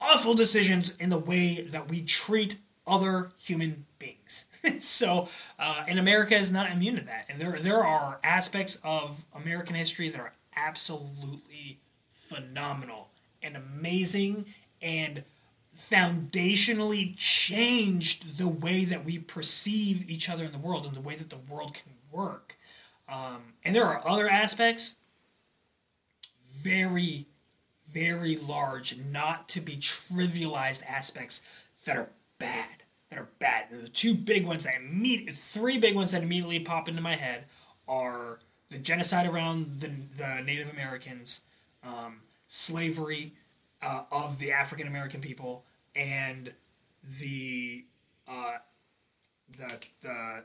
[0.00, 4.46] awful decisions in the way that we treat other human beings.
[4.80, 7.26] so, uh, and America is not immune to that.
[7.28, 11.78] And there, there are aspects of American history that are absolutely
[12.10, 13.08] phenomenal
[13.42, 14.46] and amazing
[14.80, 15.24] and
[15.76, 21.16] foundationally changed the way that we perceive each other in the world and the way
[21.16, 22.56] that the world can work.
[23.08, 24.96] Um, and there are other aspects,
[26.56, 27.26] very,
[27.92, 31.42] very large, not to be trivialized aspects
[31.84, 32.08] that are
[32.44, 32.82] bad.
[33.10, 33.66] That are bad.
[33.70, 37.46] The two big ones that immediately, three big ones that immediately pop into my head
[37.86, 38.40] are
[38.70, 41.42] the genocide around the, the Native Americans,
[41.82, 43.32] um, slavery
[43.82, 45.64] uh, of the African American people,
[45.94, 46.54] and
[47.20, 47.84] the
[48.28, 48.58] uh,
[49.56, 50.44] the the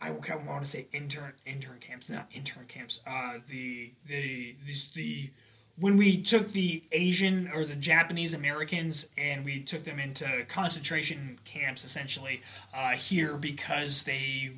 [0.00, 3.00] I want to say intern intern camps, not intern camps.
[3.06, 5.30] Uh, the the the, the
[5.78, 11.38] when we took the Asian or the Japanese Americans and we took them into concentration
[11.44, 12.42] camps essentially
[12.74, 14.52] uh, here because they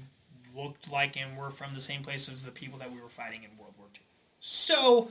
[0.56, 3.42] looked like and were from the same place as the people that we were fighting
[3.44, 4.00] in World War II.
[4.40, 5.08] So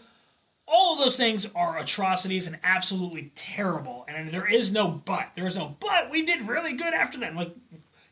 [0.67, 4.05] all of those things are atrocities and absolutely terrible.
[4.07, 5.31] And there is no but.
[5.35, 6.09] There is no but.
[6.09, 7.35] We did really good after that.
[7.35, 7.55] Like,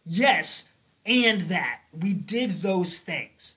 [0.06, 0.70] yes,
[1.06, 3.56] and that we did those things,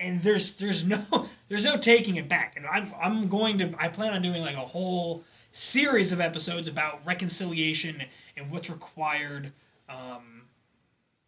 [0.00, 2.56] and there's there's no there's no taking it back.
[2.56, 6.66] And I'm I'm going to I plan on doing like a whole series of episodes
[6.66, 8.02] about reconciliation
[8.36, 9.52] and what's required.
[9.88, 10.40] Um,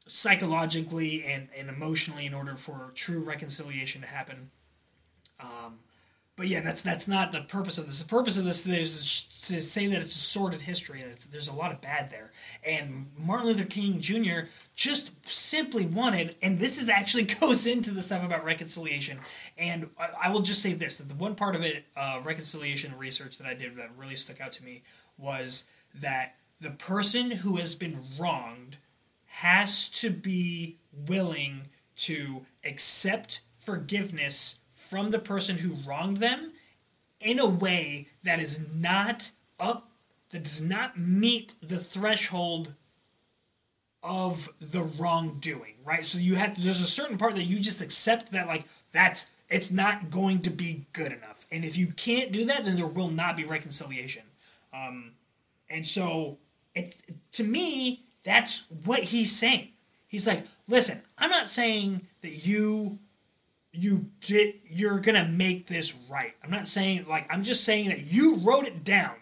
[0.07, 4.51] psychologically and, and emotionally in order for true reconciliation to happen.
[5.41, 5.79] Um,
[6.37, 8.03] but yeah, that's that's not the purpose of this.
[8.03, 11.55] The purpose of this is to say that it's a sordid history and there's a
[11.55, 12.33] lot of bad there.
[12.65, 14.49] And Martin Luther King Jr.
[14.75, 15.11] just
[15.53, 19.21] simply wanted, and this is actually goes into the stuff about reconciliation.
[19.59, 22.97] And I, I will just say this: that the one part of it, uh, reconciliation
[22.97, 24.83] research that I did that really stuck out to me
[25.19, 28.79] was that the person who has been wronged
[29.27, 36.53] has to be willing to accept forgiveness from the person who wronged them
[37.21, 39.31] in a way that is not
[39.61, 39.91] up
[40.31, 42.73] that does not meet the threshold
[44.03, 46.07] of the wrongdoing right?
[46.07, 49.71] So you have there's a certain part that you just accept that like that's it's
[49.71, 51.47] not going to be good enough.
[51.51, 54.23] And if you can't do that then there will not be reconciliation.
[54.73, 55.13] Um,
[55.69, 56.39] and so
[56.75, 56.97] it
[57.33, 59.69] to me that's what he's saying.
[60.09, 62.99] He's like listen i'm not saying that you
[63.73, 66.35] you did you're gonna make this right.
[66.45, 69.15] I'm not saying like i'm just saying that you wrote it down.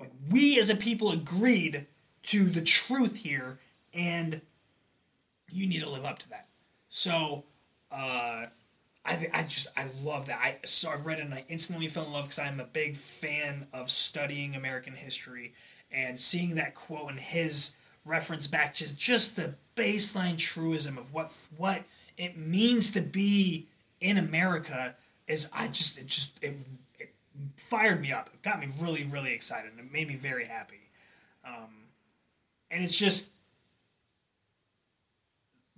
[0.00, 1.86] Like we as a people agreed
[2.24, 3.58] to the truth here
[3.98, 4.40] and
[5.50, 6.46] you need to live up to that
[6.88, 7.44] so
[7.90, 8.46] uh
[9.04, 12.04] I, I just I love that I so I read it and I instantly fell
[12.04, 15.54] in love because I'm a big fan of studying American history
[15.90, 17.74] and seeing that quote and his
[18.04, 21.84] reference back to just the baseline truism of what what
[22.16, 23.66] it means to be
[24.00, 24.94] in America
[25.26, 26.56] is I just it just it,
[26.98, 27.14] it
[27.56, 28.28] fired me up.
[28.32, 29.70] It got me really really excited.
[29.70, 30.90] And it made me very happy.
[31.46, 31.88] Um,
[32.70, 33.30] and it's just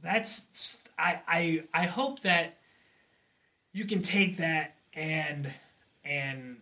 [0.03, 2.59] that's I I I hope that
[3.73, 5.53] you can take that and
[6.05, 6.59] and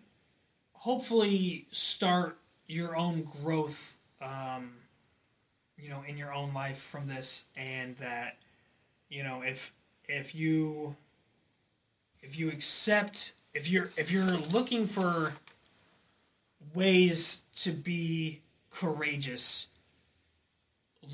[0.73, 4.73] hopefully start your own growth um,
[5.77, 8.37] you know in your own life from this and that
[9.09, 9.73] you know if
[10.09, 10.97] if you
[12.23, 15.35] if you accept if you're if you're looking for
[16.75, 19.69] ways to be courageous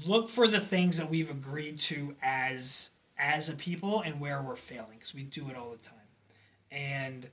[0.06, 4.56] look for the things that we've agreed to as as a people and where we're
[4.56, 5.98] failing because we do it all the time.
[6.70, 7.28] And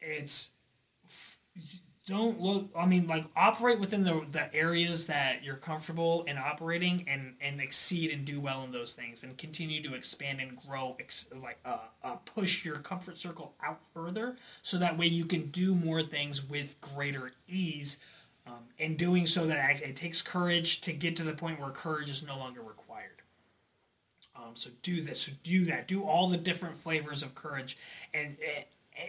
[0.00, 0.52] it's
[2.06, 7.04] don't look i mean like operate within the, the areas that you're comfortable in operating
[7.06, 10.96] and and exceed and do well in those things and continue to expand and grow
[10.98, 15.46] ex, like uh, uh, push your comfort circle out further so that way you can
[15.50, 18.00] do more things with greater ease
[18.48, 22.10] um, and doing so that it takes courage to get to the point where courage
[22.10, 23.22] is no longer required
[24.36, 27.76] um, so do this so do that do all the different flavors of courage
[28.14, 28.36] and,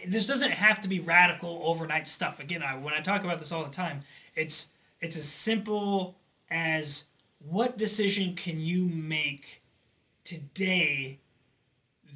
[0.06, 2.40] this doesn't have to be radical overnight stuff.
[2.40, 4.02] Again, I, when I talk about this all the time,
[4.34, 4.70] it's
[5.00, 6.16] it's as simple
[6.50, 7.04] as
[7.38, 9.62] what decision can you make
[10.24, 11.18] today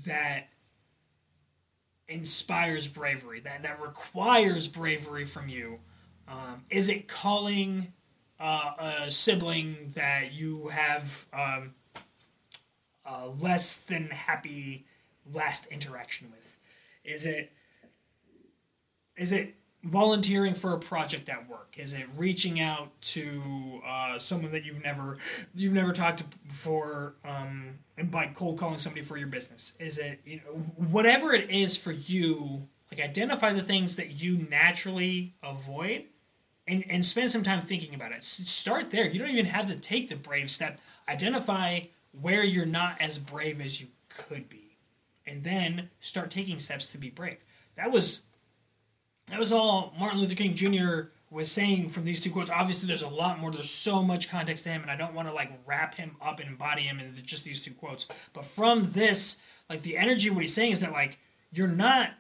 [0.05, 0.49] that
[2.07, 5.81] inspires bravery, that, that requires bravery from you?
[6.29, 7.93] Um, is it calling
[8.41, 11.75] uh, a sibling that you have um,
[13.05, 14.87] a less than happy
[15.33, 16.59] last interaction with?
[17.05, 17.53] Is it
[19.16, 19.55] is it
[19.85, 21.75] volunteering for a project at work?
[21.77, 25.18] Is it reaching out to uh, someone that you've never
[25.55, 29.75] you've never talked to before, um, and by cold calling somebody for your business?
[29.79, 32.68] Is it you know whatever it is for you?
[32.91, 36.05] Like identify the things that you naturally avoid,
[36.67, 38.25] and and spend some time thinking about it.
[38.25, 39.07] Start there.
[39.07, 40.81] You don't even have to take the brave step.
[41.09, 41.81] Identify
[42.19, 44.77] where you're not as brave as you could be,
[45.27, 47.39] and then start taking steps to be brave.
[47.77, 48.23] That was
[49.31, 51.09] that was all Martin Luther King Jr.
[51.31, 52.51] was saying from these two quotes.
[52.51, 53.51] Obviously, there's a lot more.
[53.51, 56.41] There's so much context to him, and I don't want to like wrap him up
[56.41, 58.07] and embody him in just these two quotes.
[58.33, 61.19] But from this, like the energy, what he's saying is that like
[61.53, 62.11] you're not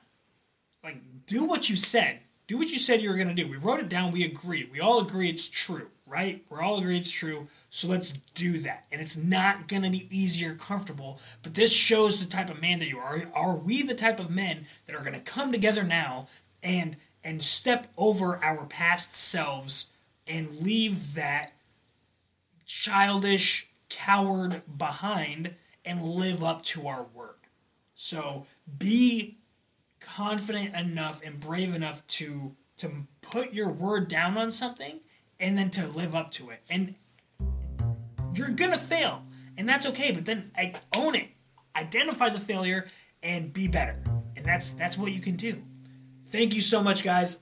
[0.82, 2.20] like do what you said.
[2.46, 3.48] Do what you said you were gonna do.
[3.48, 4.12] We wrote it down.
[4.12, 4.70] We agreed.
[4.70, 6.44] We all agree it's true, right?
[6.48, 7.48] We're all agreed it's true.
[7.70, 8.86] So let's do that.
[8.92, 12.60] And it's not going to be easy or comfortable, but this shows the type of
[12.60, 13.28] man that you are.
[13.34, 16.28] Are we the type of men that are going to come together now
[16.62, 19.90] and and step over our past selves
[20.26, 21.52] and leave that
[22.66, 27.36] childish coward behind and live up to our word.
[27.94, 28.46] So
[28.78, 29.38] be
[30.04, 35.00] confident enough and brave enough to to put your word down on something
[35.40, 36.60] and then to live up to it.
[36.68, 36.94] And
[38.34, 39.24] you're gonna fail,
[39.56, 40.12] and that's okay.
[40.12, 41.28] But then like, own it,
[41.76, 42.88] identify the failure,
[43.22, 44.02] and be better.
[44.36, 45.62] And that's that's what you can do.
[46.26, 47.38] Thank you so much, guys.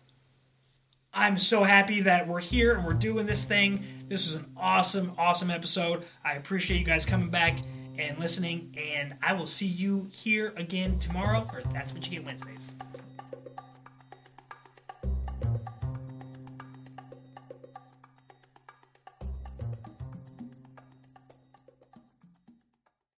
[1.15, 3.85] I'm so happy that we're here and we're doing this thing.
[4.09, 6.05] This was an awesome, awesome episode.
[6.25, 7.59] I appreciate you guys coming back
[7.99, 12.25] and listening, and I will see you here again tomorrow, or that's what you get
[12.25, 12.71] Wednesdays.